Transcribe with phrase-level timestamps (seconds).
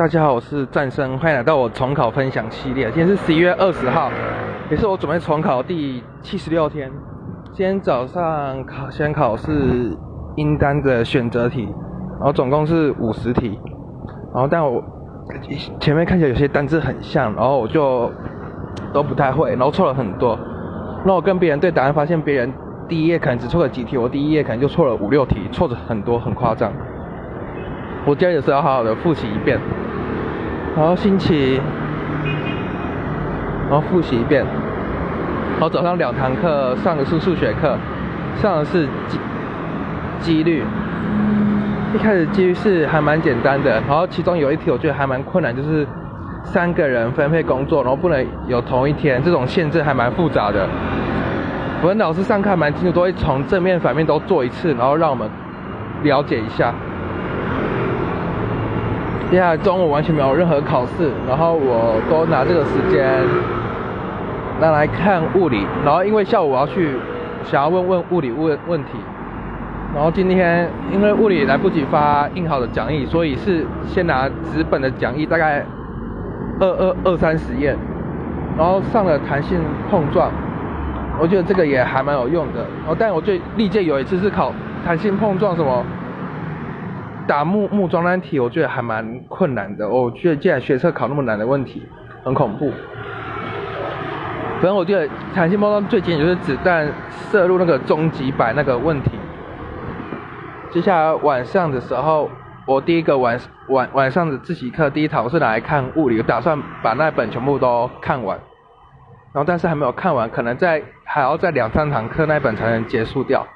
[0.00, 2.86] 大家好，我是战生，欢迎来到我重考分享系列。
[2.86, 4.10] 今天是十一月二十号，
[4.70, 6.90] 也是我准备重考第七十六天。
[7.52, 9.94] 今天早上考先考是
[10.36, 11.64] 英单的选择题，
[12.12, 13.60] 然后总共是五十题，
[14.32, 14.82] 然后但我
[15.78, 18.10] 前面看起来有些单字很像，然后我就
[18.94, 20.34] 都不太会，然后错了很多。
[21.04, 22.50] 那我跟别人对答案，发现别人
[22.88, 26.72] 第一页可能只错了几题，我第一页可能就错了五六题，错的很多，很夸张。
[28.06, 29.60] 我今天也是要好好的复习一遍。
[30.76, 31.60] 然后星期，
[33.68, 34.44] 然后复习一遍。
[35.54, 37.76] 然后早上两堂课上的是数学课，
[38.40, 39.18] 上的是几
[40.20, 40.64] 几率。
[41.92, 45.86] 一开始几率是还蛮简单的，然后其中有一题我觉得还蛮困难，就是
[46.44, 50.66] 三个人分配工作，然后不能有同一天，这种限制还蛮复杂的。
[51.82, 55.28] 我们老师上课蛮清楚，都会从正面反面都做一次，然后让我们
[56.04, 56.72] 了解一下。
[59.30, 63.08] 接下来中午完全没有任何考试，然后我都拿这个时间
[64.60, 66.96] 拿来看物理，然后因为下午我要去
[67.44, 68.98] 想要问问物理问问题，
[69.94, 75.64] 然后今天因为物理来不及发印好的讲义，所以是先拿纸本的讲义，大概
[76.58, 77.76] 二二二三十页，
[78.58, 80.28] 然后上了弹性碰撞，
[81.20, 84.52] 我觉得这个也还蛮有用的，然后但我最历届有一次是考
[84.84, 85.84] 弹性碰撞什么。
[87.30, 89.88] 打木木桩难题，我觉得还蛮困难的。
[89.88, 91.80] 我觉得既然学测考那么难的问题，
[92.24, 92.72] 很恐怖。
[94.54, 96.92] 反正我觉得弹性包装最经典就是子弹
[97.30, 99.12] 射入那个终极摆那个问题。
[100.72, 102.28] 接下来晚上的时候，
[102.66, 108.36] 我第一个晚晚晚上的自习课第一堂是拿来看物理，打算把那本全部都看完。
[109.32, 113.46] 然后但是还没有看完，可能在还要在两三堂课那本才能结束掉。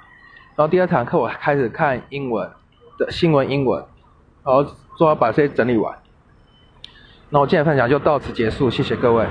[0.55, 2.49] 然后第二堂课我开始看英文。
[2.99, 3.85] 的新闻英文，
[4.45, 4.65] 然后
[4.97, 5.97] 说要把这些整理完。
[7.31, 9.27] 那我今天分享就到此结束，谢谢各位。